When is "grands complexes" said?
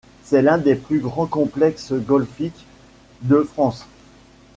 0.99-1.93